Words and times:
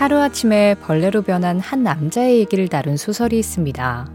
하루아침에 0.00 0.76
벌레로 0.76 1.20
변한 1.20 1.60
한 1.60 1.82
남자의 1.82 2.38
얘기를 2.38 2.68
다룬 2.68 2.96
소설이 2.96 3.38
있습니다. 3.38 4.08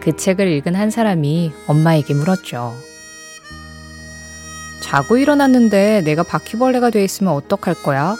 그 0.00 0.14
책을 0.14 0.48
읽은 0.48 0.74
한 0.74 0.90
사람이 0.90 1.50
엄마에게 1.66 2.12
물었죠. 2.12 2.76
자고 4.82 5.16
일어났는데 5.16 6.02
내가 6.04 6.24
바퀴벌레가 6.24 6.90
돼 6.90 7.02
있으면 7.02 7.32
어떡할 7.32 7.82
거야? 7.82 8.14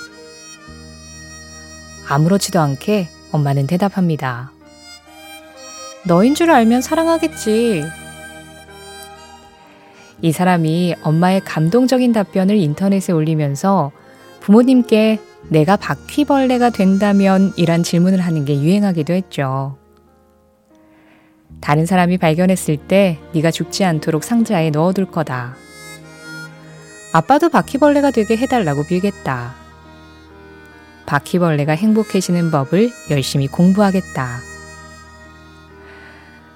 아무렇지도 2.09 2.59
않게 2.59 3.09
엄마는 3.31 3.67
대답합니다. 3.67 4.51
너인 6.07 6.35
줄 6.35 6.53
알면 6.53 6.81
사랑하겠지. 6.81 7.85
이 10.23 10.33
사람이 10.33 10.95
엄마의 11.03 11.41
감동적인 11.41 12.15
답변을 12.15 12.57
인터넷에 12.57 13.13
올리면서 13.13 13.93
부모님께 14.41 15.19
내가 15.49 15.77
바퀴벌레가 15.77 16.71
된다면 16.71 17.53
이란 17.57 17.83
질문을 17.83 18.21
하는 18.21 18.45
게 18.45 18.61
유행하기도 18.61 19.13
했죠. 19.13 19.77
다른 21.61 21.87
사람이 21.87 22.19
발견했을 22.19 22.77
때 22.77 23.19
네가 23.35 23.51
죽지 23.51 23.85
않도록 23.85 24.25
상자에 24.25 24.71
넣어둘 24.71 25.07
거다. 25.07 25.57
아빠도 27.13 27.49
바퀴벌레가 27.51 28.11
되게 28.11 28.37
해달라고 28.37 28.85
빌겠다. 28.85 29.55
바퀴벌레가 31.07 31.73
행복해지는 31.73 32.51
법을 32.51 32.91
열심히 33.11 33.47
공부하겠다. 33.47 34.41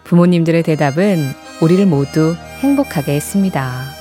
부모님들의 0.05 0.63
대답은 0.63 1.19
우리를 1.61 1.85
모두 1.87 2.35
행복하게 2.61 3.17
했습니다. 3.17 3.96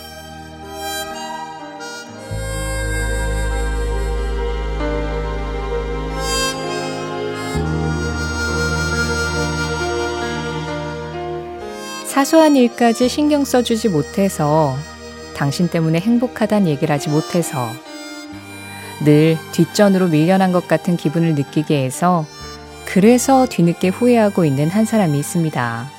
사소한 12.15 12.55
일까지 12.55 13.09
신경 13.09 13.43
써주지 13.43 13.89
못해서 13.89 14.77
당신 15.35 15.67
때문에 15.67 15.99
행복하단 15.99 16.65
얘기를 16.65 16.95
하지 16.95 17.09
못해서 17.09 17.67
늘 19.03 19.37
뒷전으로 19.51 20.07
밀려난 20.07 20.53
것 20.53 20.65
같은 20.65 20.95
기분을 20.95 21.35
느끼게 21.35 21.83
해서 21.83 22.25
그래서 22.85 23.45
뒤늦게 23.47 23.89
후회하고 23.89 24.45
있는 24.45 24.69
한 24.69 24.85
사람이 24.85 25.19
있습니다. 25.19 25.89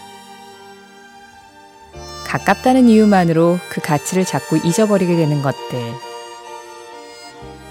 가깝다는 2.24 2.88
이유만으로 2.88 3.58
그 3.68 3.82
가치를 3.82 4.24
자꾸 4.24 4.56
잊어버리게 4.56 5.16
되는 5.16 5.42
것들. 5.42 5.92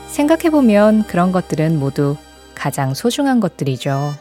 생각해보면 0.05 1.07
그런 1.07 1.31
것들은 1.31 1.79
모두 1.79 2.15
가장 2.53 2.93
소중한 2.93 3.39
것들이죠. 3.39 4.13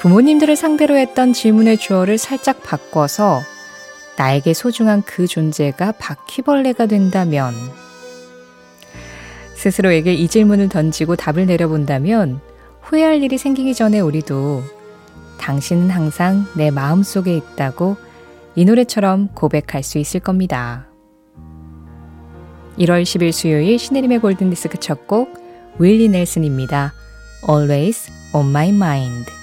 부모님들을 0.00 0.56
상대로 0.56 0.96
했던 0.96 1.32
질문의 1.32 1.78
주어를 1.78 2.18
살짝 2.18 2.62
바꿔서 2.62 3.42
나에게 4.18 4.54
소중한 4.54 5.02
그 5.02 5.26
존재가 5.26 5.92
바퀴벌레가 5.92 6.86
된다면 6.86 7.54
스스로에게 9.54 10.14
이 10.14 10.28
질문을 10.28 10.68
던지고 10.68 11.16
답을 11.16 11.46
내려본다면 11.46 12.40
후회할 12.82 13.22
일이 13.22 13.38
생기기 13.38 13.74
전에 13.74 14.00
우리도 14.00 14.62
당신은 15.38 15.90
항상 15.90 16.46
내 16.56 16.70
마음 16.70 17.02
속에 17.02 17.36
있다고 17.36 17.96
이 18.54 18.64
노래처럼 18.64 19.28
고백할 19.34 19.82
수 19.82 19.98
있을 19.98 20.20
겁니다. 20.20 20.86
1월 22.78 23.02
10일 23.02 23.32
수요일 23.32 23.78
신혜림의 23.78 24.18
골든디스크 24.20 24.78
첫 24.78 25.06
곡 25.06 25.46
윌리 25.78 26.08
넬슨입니다. 26.08 26.92
Always 27.48 28.10
on 28.32 28.48
my 28.48 28.68
mind. 28.68 29.35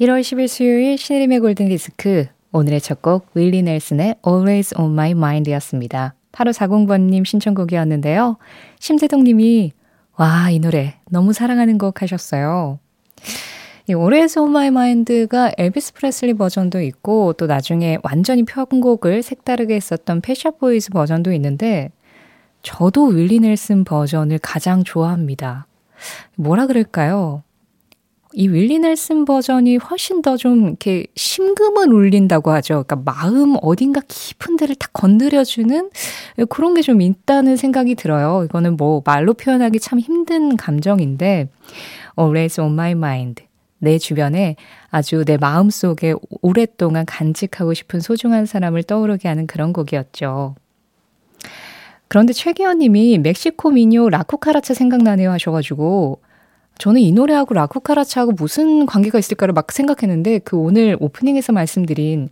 1월 0.00 0.20
10일 0.20 0.46
수요일 0.46 0.96
신혜림의 0.96 1.40
골든디스크 1.40 2.28
오늘의 2.52 2.80
첫 2.80 3.02
곡 3.02 3.26
윌리 3.34 3.62
넬슨의 3.62 4.14
Always 4.24 4.78
on 4.78 4.92
my 4.92 5.10
mind 5.10 5.50
였습니다. 5.50 6.14
8540번님 6.30 7.24
신청곡이었는데요. 7.24 8.36
심재동님이 8.78 9.72
와, 10.16 10.50
이 10.50 10.60
노래 10.60 10.94
너무 11.10 11.32
사랑하는 11.32 11.78
곡 11.78 12.00
하셨어요. 12.00 12.78
이 13.88 13.92
Always 13.92 14.38
on 14.38 14.50
my 14.50 14.68
mind가 14.68 15.54
엘비스 15.58 15.94
프레슬리 15.94 16.34
버전도 16.34 16.80
있고 16.80 17.32
또 17.32 17.46
나중에 17.46 17.98
완전히 18.04 18.44
편곡을 18.44 19.24
색다르게 19.24 19.74
했었던 19.74 20.20
펫샵 20.20 20.52
보이즈 20.58 20.90
버전도 20.90 21.32
있는데 21.32 21.90
저도 22.62 23.06
윌리 23.06 23.40
넬슨 23.40 23.82
버전을 23.82 24.38
가장 24.38 24.84
좋아합니다. 24.84 25.66
뭐라 26.36 26.68
그럴까요? 26.68 27.42
이 28.38 28.46
윌리 28.46 28.78
넬슨 28.78 29.24
버전이 29.24 29.78
훨씬 29.78 30.22
더 30.22 30.36
좀 30.36 30.68
이렇게 30.68 31.06
심금을 31.16 31.92
울린다고 31.92 32.52
하죠. 32.52 32.84
그러니까 32.86 32.96
마음 33.12 33.56
어딘가 33.60 34.00
깊은 34.06 34.56
데를 34.56 34.76
딱 34.76 34.92
건드려주는 34.92 35.90
그런 36.48 36.74
게 36.74 36.82
좀 36.82 37.00
있다는 37.00 37.56
생각이 37.56 37.96
들어요. 37.96 38.44
이거는 38.44 38.76
뭐 38.76 39.02
말로 39.04 39.34
표현하기 39.34 39.80
참 39.80 39.98
힘든 39.98 40.56
감정인데, 40.56 41.48
Always 42.16 42.60
on 42.60 42.72
my 42.74 42.92
mind. 42.92 43.42
내 43.80 43.98
주변에 43.98 44.54
아주 44.90 45.24
내 45.24 45.36
마음 45.36 45.68
속에 45.70 46.14
오랫동안 46.40 47.06
간직하고 47.06 47.74
싶은 47.74 47.98
소중한 47.98 48.46
사람을 48.46 48.84
떠오르게 48.84 49.26
하는 49.26 49.48
그런 49.48 49.72
곡이었죠. 49.72 50.54
그런데 52.06 52.32
최기현 52.32 52.78
님이 52.78 53.18
멕시코 53.18 53.70
미녀 53.70 54.08
라쿠카라차 54.08 54.74
생각나네요 54.74 55.32
하셔가지고, 55.32 56.20
저는 56.78 57.00
이 57.00 57.12
노래하고 57.12 57.54
라쿠카라차하고 57.54 58.32
무슨 58.32 58.86
관계가 58.86 59.18
있을까를 59.18 59.52
막 59.52 59.70
생각했는데 59.72 60.38
그 60.40 60.56
오늘 60.56 60.96
오프닝에서 61.00 61.52
말씀드린 61.52 62.28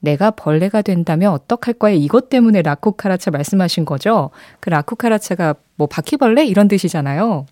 내가 0.00 0.30
벌레가 0.30 0.82
된다면 0.82 1.32
어떡할 1.32 1.74
거야 1.74 1.92
이것 1.92 2.30
때문에 2.30 2.62
라쿠카라차 2.62 3.32
말씀하신 3.32 3.84
거죠? 3.84 4.30
그 4.60 4.70
라쿠카라차가 4.70 5.56
뭐 5.74 5.88
바퀴벌레 5.88 6.46
이런 6.46 6.68
뜻이잖아요. 6.68 7.46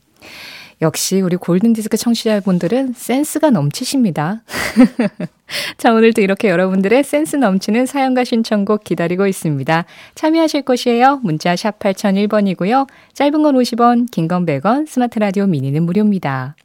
역시 0.83 1.23
우리 1.23 1.37
골든디스크 1.37 1.97
청취자분들은 1.97 2.93
센스가 2.95 3.51
넘치십니다. 3.51 4.43
자, 5.79 5.95
오늘도 5.95 6.21
이렇게 6.21 6.49
여러분들의 6.51 7.03
센스 7.03 7.37
넘치는 7.37 7.87
사연과 7.87 8.25
신청곡 8.25 8.85
기다리고 8.85 9.27
있습니다. 9.27 9.85
참여하실 10.15 10.63
곳이에요. 10.63 11.21
문자 11.23 11.57
샵 11.57 11.79
8001번이고요. 11.79 12.89
짧은 13.15 13.43
건 13.43 13.55
50원, 13.55 14.11
긴 14.11 14.29
건 14.29 14.45
100원, 14.45 14.87
스마트 14.87 15.19
라디오 15.19 15.47
미니는 15.47 15.83
무료입니다. 15.85 16.57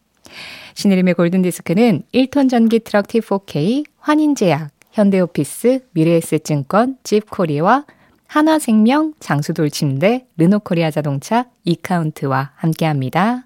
신혜림의 0.74 1.14
골든디스크는 1.14 2.04
1톤 2.14 2.50
전기 2.50 2.80
트럭 2.80 3.08
T4K, 3.08 3.86
환인제약, 4.00 4.72
현대오피스, 4.92 5.86
미래에셋증권, 5.92 6.98
지프코리아 7.04 7.86
하나생명, 8.28 9.14
장수돌침대, 9.20 10.26
르노코리아 10.38 10.92
자동차, 10.92 11.46
이카운트와 11.66 12.52
함께합니다. 12.56 13.46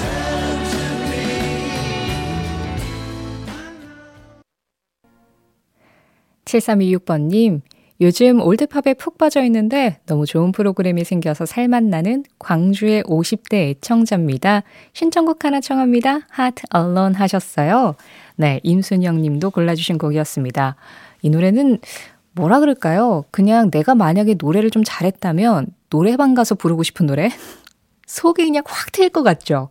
7326번님, 6.51 7.61
요즘 8.01 8.41
올드팝에 8.41 8.95
푹 8.95 9.17
빠져 9.17 9.43
있는데 9.43 9.99
너무 10.07 10.25
좋은 10.25 10.51
프로그램이 10.51 11.03
생겨서 11.03 11.45
살맛 11.45 11.83
나는 11.83 12.23
광주의 12.39 13.03
50대 13.03 13.69
애청자입니다. 13.69 14.63
신청곡 14.93 15.45
하나 15.45 15.61
청합니다. 15.61 16.21
Heart 16.37 16.63
Alone 16.75 17.15
하셨어요. 17.15 17.95
네, 18.37 18.59
임순영 18.63 19.21
님도 19.21 19.51
골라주신 19.51 19.99
곡이었습니다. 19.99 20.75
이 21.21 21.29
노래는 21.29 21.77
뭐라 22.33 22.59
그럴까요? 22.59 23.25
그냥 23.29 23.69
내가 23.69 23.93
만약에 23.93 24.35
노래를 24.39 24.71
좀 24.71 24.83
잘했다면 24.83 25.67
노래방 25.91 26.33
가서 26.33 26.55
부르고 26.55 26.81
싶은 26.81 27.05
노래? 27.05 27.29
속이 28.07 28.43
그냥 28.43 28.63
확 28.65 28.91
트일 28.91 29.09
것 29.09 29.21
같죠? 29.21 29.69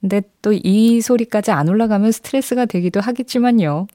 근데 0.00 0.22
또 0.42 0.52
이 0.52 1.00
소리까지 1.00 1.52
안 1.52 1.68
올라가면 1.68 2.10
스트레스가 2.10 2.66
되기도 2.66 3.00
하겠지만요. 3.00 3.86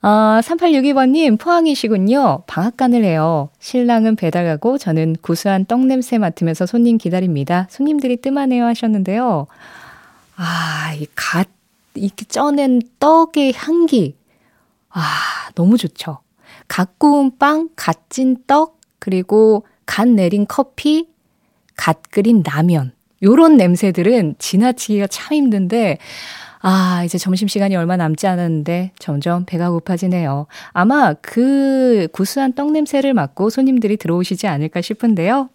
아, 0.00 0.40
3862번님, 0.44 1.38
포항이시군요. 1.40 2.44
방앗간을 2.46 3.02
해요. 3.04 3.50
신랑은 3.58 4.14
배달 4.14 4.44
가고 4.44 4.78
저는 4.78 5.16
구수한 5.22 5.64
떡 5.64 5.86
냄새 5.86 6.18
맡으면서 6.18 6.66
손님 6.66 6.98
기다립니다. 6.98 7.66
손님들이 7.68 8.16
뜸하네요 8.18 8.64
하셨는데요. 8.64 9.48
아, 10.36 10.94
이 10.94 11.06
갓, 11.16 11.48
이렇게 11.94 12.24
쪄낸 12.26 12.80
떡의 13.00 13.54
향기. 13.56 14.16
아, 14.90 15.02
너무 15.56 15.76
좋죠. 15.76 16.20
갓 16.68 16.98
구운 16.98 17.36
빵, 17.36 17.68
갓 17.74 18.08
찐 18.08 18.36
떡, 18.46 18.78
그리고 19.00 19.66
갓 19.84 20.06
내린 20.06 20.46
커피, 20.46 21.08
갓 21.76 22.02
끓인 22.10 22.44
라면. 22.44 22.92
요런 23.22 23.56
냄새들은 23.56 24.36
지나치기가 24.38 25.08
참 25.08 25.34
힘든데, 25.36 25.98
아, 26.60 27.02
이제 27.04 27.18
점심시간이 27.18 27.76
얼마 27.76 27.96
남지 27.96 28.26
않았는데 28.26 28.92
점점 28.98 29.44
배가 29.44 29.70
고파지네요. 29.70 30.46
아마 30.72 31.14
그 31.14 32.08
구수한 32.12 32.52
떡 32.52 32.72
냄새를 32.72 33.14
맡고 33.14 33.50
손님들이 33.50 33.96
들어오시지 33.96 34.46
않을까 34.46 34.80
싶은데요. 34.80 35.50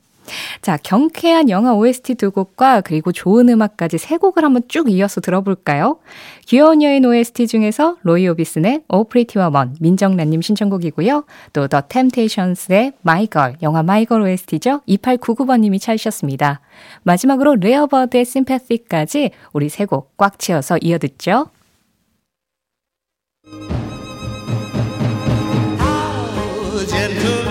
자, 0.61 0.77
경쾌한 0.77 1.49
영화 1.49 1.73
OST 1.73 2.15
두 2.15 2.31
곡과 2.31 2.81
그리고 2.81 3.11
좋은 3.11 3.49
음악까지 3.49 3.97
세 3.97 4.17
곡을 4.17 4.43
한번 4.43 4.63
쭉 4.67 4.89
이어서 4.89 5.21
들어볼까요? 5.21 5.99
귀여운 6.45 6.81
여인 6.81 7.05
OST 7.05 7.47
중에서 7.47 7.97
로이 8.03 8.27
오비슨의 8.27 8.83
Oh 8.91 9.07
Pretty 9.07 9.45
Woman, 9.45 9.75
민정란님 9.79 10.41
신청곡이고요. 10.41 11.23
또 11.53 11.67
The 11.67 11.81
Temptations의 11.87 12.93
My 13.05 13.27
Girl, 13.31 13.55
영화 13.61 13.79
My 13.79 14.05
Girl 14.05 14.27
OST죠. 14.27 14.81
2899번님이 14.87 15.79
찾으셨습니다. 15.81 16.61
마지막으로 17.03 17.55
레어버드의 17.55 18.21
Sympathy까지 18.21 19.31
우리 19.53 19.69
세 19.69 19.85
곡 19.85 20.13
꽉 20.17 20.39
채워서 20.39 20.77
이어듣죠. 20.81 21.47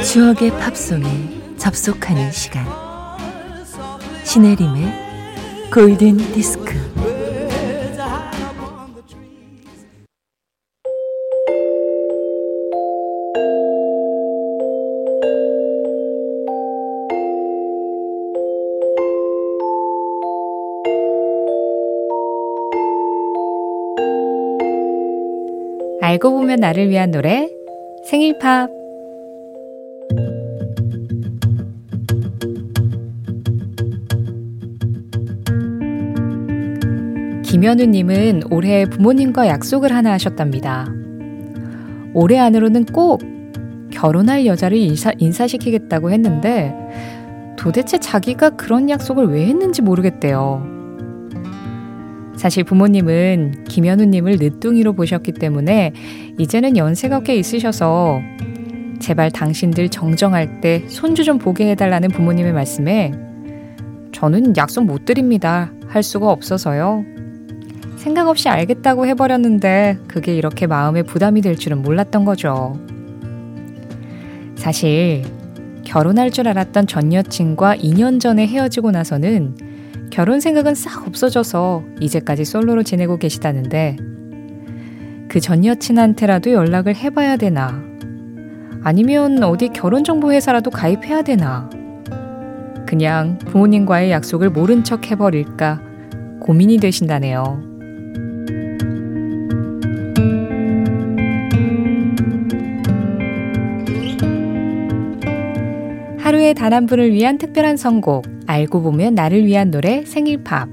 추억의 0.04 0.50
팝송에 0.58 1.41
접속하는 1.62 2.32
시간. 2.32 2.66
신혜림의 4.24 5.70
골든 5.72 6.16
디스크. 6.32 6.74
알고 26.00 26.32
보면 26.32 26.58
나를 26.58 26.90
위한 26.90 27.12
노래 27.12 27.48
생일 28.04 28.36
팝 28.40 28.81
김현우님은 37.52 38.44
올해 38.48 38.86
부모님과 38.86 39.46
약속을 39.46 39.92
하나 39.92 40.12
하셨답니다. 40.12 40.86
올해 42.14 42.38
안으로는 42.38 42.86
꼭 42.86 43.20
결혼할 43.90 44.46
여자를 44.46 44.78
인사, 44.78 45.12
인사시키겠다고 45.18 46.10
했는데 46.12 46.74
도대체 47.58 47.98
자기가 47.98 48.56
그런 48.56 48.88
약속을 48.88 49.26
왜 49.26 49.44
했는지 49.48 49.82
모르겠대요. 49.82 50.66
사실 52.38 52.64
부모님은 52.64 53.64
김현우님을 53.68 54.38
늦둥이로 54.40 54.94
보셨기 54.94 55.32
때문에 55.32 55.92
이제는 56.38 56.78
연세가 56.78 57.20
꽤 57.20 57.36
있으셔서 57.36 58.18
제발 58.98 59.30
당신들 59.30 59.90
정정할 59.90 60.62
때 60.62 60.84
손주 60.88 61.22
좀 61.22 61.36
보게 61.36 61.68
해달라는 61.72 62.08
부모님의 62.08 62.54
말씀에 62.54 63.12
저는 64.12 64.56
약속 64.56 64.86
못 64.86 65.04
드립니다. 65.04 65.70
할 65.86 66.02
수가 66.02 66.30
없어서요. 66.30 67.11
생각 68.02 68.26
없이 68.26 68.48
알겠다고 68.48 69.06
해버렸는데 69.06 69.96
그게 70.08 70.34
이렇게 70.34 70.66
마음에 70.66 71.04
부담이 71.04 71.40
될 71.40 71.54
줄은 71.54 71.82
몰랐던 71.82 72.24
거죠. 72.24 72.76
사실 74.56 75.22
결혼할 75.84 76.32
줄 76.32 76.48
알았던 76.48 76.88
전 76.88 77.12
여친과 77.12 77.76
2년 77.76 78.18
전에 78.18 78.44
헤어지고 78.48 78.90
나서는 78.90 79.54
결혼 80.10 80.40
생각은 80.40 80.74
싹 80.74 81.06
없어져서 81.06 81.84
이제까지 82.00 82.44
솔로로 82.44 82.82
지내고 82.82 83.18
계시다는데 83.18 83.96
그 85.28 85.38
전 85.38 85.64
여친한테라도 85.64 86.50
연락을 86.50 86.96
해봐야 86.96 87.36
되나 87.36 87.84
아니면 88.82 89.44
어디 89.44 89.68
결혼정보회사라도 89.68 90.72
가입해야 90.72 91.22
되나 91.22 91.70
그냥 92.84 93.38
부모님과의 93.38 94.10
약속을 94.10 94.50
모른 94.50 94.82
척 94.82 95.08
해버릴까 95.08 95.80
고민이 96.40 96.78
되신다네요. 96.78 97.71
하루에 106.42 106.54
단 106.54 106.72
한 106.72 106.86
분을 106.86 107.12
위한 107.12 107.38
특별한 107.38 107.76
선곡, 107.76 108.26
알고 108.46 108.82
보면 108.82 109.14
나를 109.14 109.46
위한 109.46 109.70
노래 109.70 110.04
생일팝. 110.04 110.68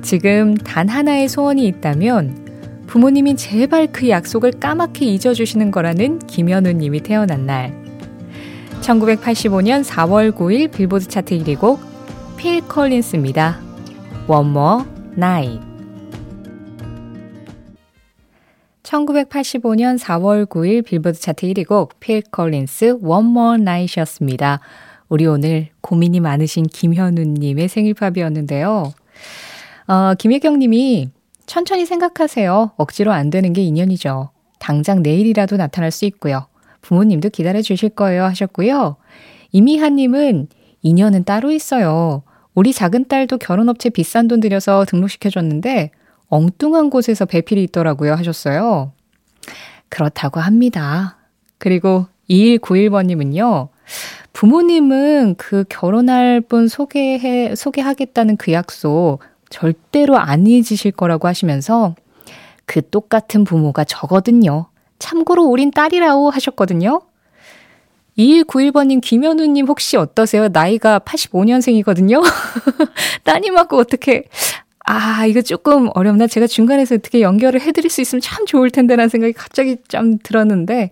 지금 0.00 0.54
단 0.54 0.88
하나의 0.88 1.28
소원이 1.28 1.66
있다면 1.66 2.84
부모님이 2.86 3.36
제발 3.36 3.88
그 3.92 4.08
약속을 4.08 4.52
까맣게 4.52 5.04
잊어주시는 5.04 5.72
거라는 5.72 6.20
김현우 6.20 6.72
님이 6.72 7.00
태어난 7.00 7.44
날. 7.44 7.74
1985년 8.80 9.84
4월 9.84 10.32
9일 10.32 10.72
빌보드 10.72 11.06
차트 11.06 11.36
1위 11.38 11.58
곡, 11.58 11.80
필 12.38 12.66
컬린스입니다. 12.66 13.58
One 14.26 14.50
More 14.50 14.84
Night. 15.18 15.71
1985년 18.92 19.98
4월 19.98 20.44
9일 20.44 20.84
빌보드 20.84 21.18
차트 21.18 21.46
1위 21.46 21.66
곡, 21.66 21.98
필 21.98 22.20
컬린스 22.20 22.98
One 23.02 23.30
More 23.30 23.60
Night이었습니다. 23.60 24.60
우리 25.08 25.26
오늘 25.26 25.68
고민이 25.80 26.20
많으신 26.20 26.66
김현우님의 26.66 27.68
생일팝이었는데요. 27.68 28.92
어, 29.88 30.14
김혜경 30.18 30.58
님이 30.58 31.10
천천히 31.46 31.86
생각하세요. 31.86 32.72
억지로 32.76 33.12
안 33.12 33.30
되는 33.30 33.52
게 33.54 33.62
인연이죠. 33.62 34.30
당장 34.58 35.02
내일이라도 35.02 35.56
나타날 35.56 35.90
수 35.90 36.04
있고요. 36.04 36.46
부모님도 36.82 37.30
기다려 37.30 37.62
주실 37.62 37.88
거예요 37.90 38.24
하셨고요. 38.24 38.96
이미한 39.52 39.96
님은 39.96 40.48
인연은 40.82 41.24
따로 41.24 41.50
있어요. 41.50 42.22
우리 42.54 42.72
작은 42.74 43.08
딸도 43.08 43.38
결혼업체 43.38 43.88
비싼 43.88 44.28
돈 44.28 44.40
들여서 44.40 44.84
등록시켜줬는데 44.84 45.90
엉뚱한 46.32 46.88
곳에서 46.88 47.26
배필이 47.26 47.62
있더라고요 47.64 48.14
하셨어요. 48.14 48.92
그렇다고 49.90 50.40
합니다. 50.40 51.18
그리고 51.58 52.06
2191번님은요. 52.30 53.68
부모님은 54.32 55.34
그 55.36 55.64
결혼할 55.68 56.40
분 56.40 56.68
소개해, 56.68 57.54
소개하겠다는 57.54 58.38
그 58.38 58.52
약속 58.52 59.18
절대로 59.50 60.16
안 60.16 60.46
잊으실 60.46 60.92
거라고 60.92 61.28
하시면서 61.28 61.96
그 62.64 62.80
똑같은 62.88 63.44
부모가 63.44 63.84
저거든요. 63.84 64.68
참고로 64.98 65.44
우린 65.44 65.70
딸이라고 65.70 66.30
하셨거든요. 66.30 67.02
2191번님, 68.16 69.02
김현우님 69.02 69.66
혹시 69.66 69.98
어떠세요? 69.98 70.48
나이가 70.48 70.98
85년생이거든요? 70.98 72.22
따님하고 73.24 73.76
어떻게, 73.76 74.24
아, 74.84 75.26
이거 75.26 75.42
조금 75.42 75.88
어렵나? 75.94 76.26
제가 76.26 76.46
중간에서 76.48 76.96
어떻게 76.96 77.20
연결을 77.20 77.60
해드릴 77.60 77.88
수 77.88 78.00
있으면 78.00 78.20
참 78.20 78.46
좋을 78.46 78.70
텐데라는 78.70 79.08
생각이 79.08 79.32
갑자기 79.32 79.76
좀 79.88 80.18
들었는데, 80.18 80.90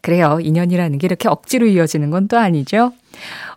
그래요. 0.00 0.38
인연이라는 0.42 0.98
게 0.98 1.06
이렇게 1.06 1.28
억지로 1.28 1.66
이어지는 1.66 2.10
건 2.10 2.26
또 2.28 2.38
아니죠. 2.38 2.92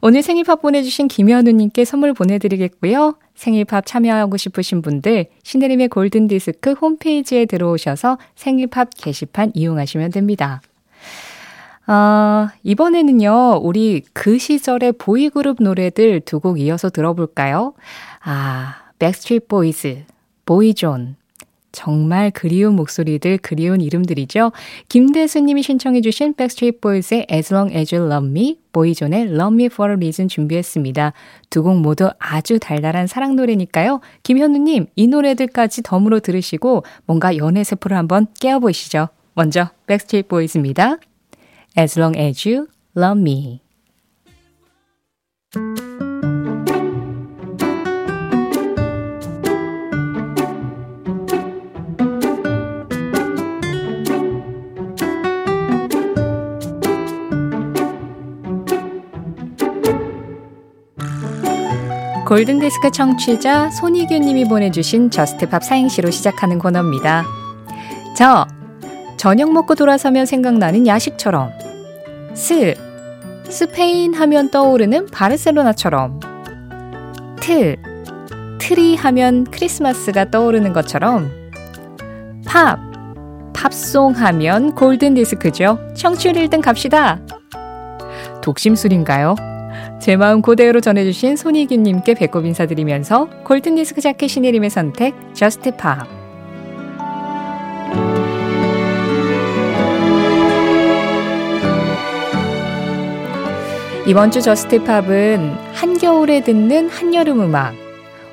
오늘 0.02 0.22
생일팝 0.22 0.62
보내주신 0.62 1.08
김현우님께 1.08 1.86
선물 1.86 2.14
보내드리겠고요. 2.14 3.16
생일팝 3.36 3.86
참여하고 3.86 4.38
싶으신 4.38 4.82
분들, 4.82 5.26
신혜림의 5.44 5.88
골든디스크 5.90 6.74
홈페이지에 6.74 7.46
들어오셔서 7.46 8.18
생일팝 8.36 8.90
게시판 8.96 9.52
이용하시면 9.56 10.12
됩니다. 10.12 10.62
어, 11.88 12.48
이번에는요, 12.64 13.60
우리 13.62 14.04
그 14.14 14.38
시절의 14.38 14.94
보이그룹 14.94 15.58
노래들 15.62 16.22
두 16.22 16.40
곡 16.40 16.60
이어서 16.60 16.90
들어볼까요? 16.90 17.74
아, 18.24 18.76
백스트리트 19.04 19.48
보이즈, 19.48 20.06
보이존. 20.46 21.18
정말 21.74 22.32
그리운 22.32 22.78
목소리들, 22.78 23.38
그리운 23.40 23.82
이름들이죠. 23.82 24.54
김대수님이 24.88 25.62
신청해주신 25.62 26.36
백스트리트 26.36 26.80
보이즈의 26.80 27.28
As 27.30 27.54
Long 27.54 27.76
As 27.76 27.94
You 27.94 28.10
Love 28.10 28.30
Me, 28.30 28.60
보이존의 28.72 29.24
Love 29.24 29.56
Me 29.56 29.66
For 29.66 29.92
A 29.92 29.96
Reason 29.98 30.30
준비했습니다. 30.30 31.12
두 31.50 31.64
곡 31.64 31.82
모두 31.82 32.12
아주 32.18 32.60
달달한 32.60 33.08
사랑 33.08 33.36
노래니까요. 33.36 34.00
김현우님, 34.24 34.86
이 34.96 35.08
노래들까지 35.08 35.84
덤으로 35.84 36.22
들으시고 36.22 36.86
뭔가 37.06 37.36
연애 37.36 37.66
세포를 37.66 37.98
한번 37.98 38.28
깨워보시죠. 38.40 39.10
먼저 39.34 39.70
백스트리트 39.88 40.30
보이스입니다. 40.30 40.96
As 41.78 42.00
long 42.00 42.18
as 42.18 42.48
you 42.48 42.68
love 42.96 43.20
me. 43.20 43.60
골든디스크 62.26 62.92
청취자 62.92 63.70
손희규 63.70 64.18
님이 64.18 64.46
보내주신 64.46 65.10
저스트팝 65.10 65.62
사행시로 65.62 66.10
시작하는 66.10 66.58
코너입니다. 66.58 67.26
저, 68.16 68.48
저녁 69.18 69.52
먹고 69.52 69.76
돌아서면 69.76 70.26
생각나는 70.26 70.88
야식처럼. 70.88 71.52
스, 72.34 72.76
스페인 73.50 74.14
하면 74.14 74.50
떠오르는 74.52 75.08
바르셀로나처럼. 75.08 76.22
트, 77.42 77.76
트리 78.58 78.96
하면 78.96 79.44
크리스마스가 79.44 80.32
떠오르는 80.32 80.72
것처럼. 80.72 81.30
팝, 82.46 82.80
팝송 83.54 84.14
하면 84.14 84.74
골든디스크죠. 84.76 85.78
청취율 85.94 86.36
1등 86.36 86.62
갑시다. 86.62 87.20
독심술인가요? 88.42 89.36
제 90.04 90.18
마음 90.18 90.42
고대로 90.42 90.82
전해주신 90.82 91.38
손희균님께 91.38 92.16
배꼽 92.16 92.46
인사드리면서 92.46 93.30
골든디스크 93.46 94.02
자키 94.02 94.30
신혜림의 94.30 94.70
선택, 94.70 95.16
저스트 95.34 95.78
팝. 95.78 96.06
이번 104.06 104.30
주 104.30 104.42
저스트 104.42 104.84
팝은 104.84 105.56
한겨울에 105.72 106.42
듣는 106.42 106.90
한여름 106.90 107.40
음악. 107.40 107.83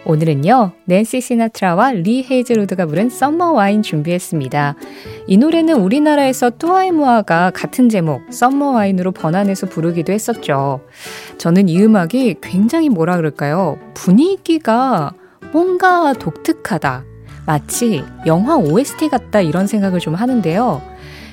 오늘은요, 0.06 0.72
낸시 0.86 1.20
시나트라와 1.20 1.92
리 1.92 2.26
헤이즐우드가 2.28 2.86
부른 2.86 3.10
Summer 3.10 3.52
Wine 3.52 3.82
준비했습니다. 3.82 4.74
이 5.26 5.36
노래는 5.36 5.74
우리나라에서 5.76 6.50
뚜아이무아가 6.50 7.50
같은 7.50 7.88
제목, 7.88 8.22
썸머 8.32 8.70
와인으로 8.70 9.12
번안해서 9.12 9.66
부르기도 9.66 10.12
했었죠. 10.12 10.80
저는 11.36 11.68
이 11.68 11.82
음악이 11.82 12.36
굉장히 12.40 12.88
뭐라 12.88 13.16
그럴까요? 13.16 13.78
분위기가 13.94 15.12
뭔가 15.52 16.14
독특하다. 16.14 17.04
마치 17.46 18.02
영화 18.26 18.56
OST 18.56 19.08
같다 19.08 19.40
이런 19.40 19.66
생각을 19.66 20.00
좀 20.00 20.14
하는데요. 20.14 20.82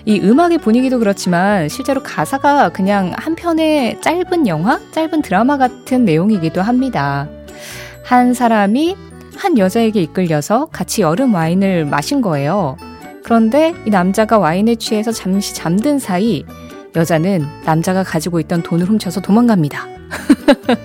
이 0.06 0.20
음악의 0.22 0.60
분위기도 0.60 1.00
그렇지만 1.00 1.70
실제로 1.70 2.02
가사가 2.02 2.70
그냥 2.70 3.12
한 3.16 3.36
편의 3.36 4.00
짧은 4.02 4.48
영화, 4.48 4.80
짧은 4.92 5.22
드라마 5.22 5.58
같은 5.58 6.06
내용이기도 6.06 6.62
합니다. 6.62 7.28
한 8.08 8.34
사람이 8.34 8.96
한 9.36 9.58
여자에게 9.58 10.02
이끌려서 10.02 10.68
같이 10.68 11.02
여름 11.02 11.36
와인을 11.36 11.84
마신 11.84 12.22
거예요. 12.22 12.78
그런데 13.22 13.74
이 13.86 13.90
남자가 13.90 14.38
와인에 14.38 14.76
취해서 14.76 15.12
잠시 15.12 15.54
잠든 15.54 16.00
사이 16.00 16.46
여자는 16.96 17.46
남자가 17.66 18.04
가지고 18.04 18.40
있던 18.40 18.64
돈을 18.64 18.86
훔쳐서 18.86 19.20
도망갑니다. 19.20 19.86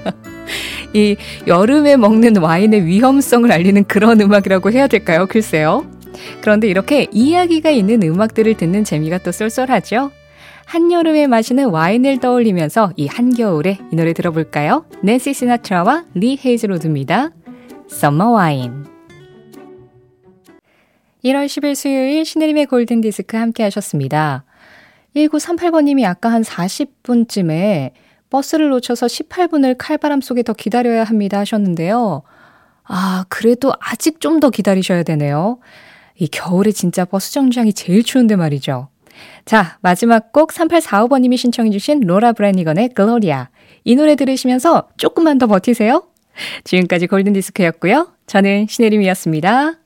이 0.95 1.17
여름에 1.47 1.97
먹는 1.97 2.39
와인의 2.39 2.87
위험성을 2.87 3.53
알리는 3.53 3.85
그런 3.85 4.21
음악이라고 4.21 4.73
해야 4.73 4.89
될까요? 4.89 5.27
글쎄요. 5.27 5.87
그런데 6.41 6.67
이렇게 6.67 7.07
이야기가 7.13 7.71
있는 7.71 8.03
음악들을 8.03 8.57
듣는 8.57 8.83
재미가 8.83 9.19
또 9.19 9.31
쏠쏠하죠? 9.31 10.11
한여름에 10.73 11.27
마시는 11.27 11.67
와인을 11.67 12.21
떠올리면서 12.21 12.95
이 12.97 13.07
한겨울에 13.07 13.77
이 13.93 13.95
노래 13.95 14.15
들어볼까요? 14.15 14.87
낸시 15.03 15.35
시나트라와 15.35 16.07
리 16.15 16.39
헤이즐우드입니다. 16.43 17.29
Summer 17.91 18.33
Wine 18.33 18.75
1월 21.23 21.45
10일 21.45 21.75
수요일 21.75 22.25
신혜림의 22.25 22.65
골든디스크 22.65 23.37
함께 23.37 23.65
하셨습니다. 23.65 24.47
1938번님이 25.15 26.07
아까 26.07 26.33
한 26.33 26.41
40분쯤에 26.41 27.91
버스를 28.31 28.71
놓쳐서 28.71 29.05
18분을 29.05 29.75
칼바람 29.77 30.23
속에 30.23 30.43
더 30.43 30.55
기다려야 30.55 31.05
합니다 31.05 31.39
하셨는데요. 31.39 32.23
아, 32.85 33.27
그래도 33.29 33.75
아직 33.79 34.21
좀 34.23 34.41
더 34.41 34.49
기다리셔야 34.49 35.03
되네요. 35.03 35.59
이 36.17 36.29
겨울에 36.29 36.73
진짜 36.73 37.05
버스 37.05 37.31
정류장이 37.33 37.75
제일 37.75 38.03
추운데 38.03 38.37
말이죠. 38.37 38.89
자, 39.45 39.79
마지막 39.81 40.33
곡 40.33 40.53
3845번님이 40.53 41.37
신청해주신 41.37 42.01
로라 42.01 42.33
브라니건의 42.33 42.91
글로리아. 42.91 43.49
이 43.85 43.97
노래 43.97 44.15
들으시면서 44.15 44.89
조금만 44.97 45.39
더 45.39 45.47
버티세요. 45.47 46.05
지금까지 46.65 47.07
골든디스크였고요. 47.09 48.09
저는 48.27 48.67
신혜림이었습니다. 48.69 49.82